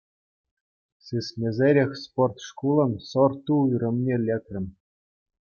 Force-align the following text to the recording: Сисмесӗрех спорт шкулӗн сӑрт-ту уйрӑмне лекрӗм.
Сисмесӗрех 1.05 1.91
спорт 2.03 2.37
шкулӗн 2.47 2.91
сӑрт-ту 3.09 3.53
уйрӑмне 3.63 4.15
лекрӗм. 4.27 4.65